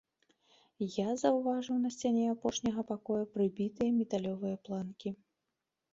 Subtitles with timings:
[0.93, 5.09] Я заўважыў на сцяне апошняга пакоя прыбітыя металёвыя планкі.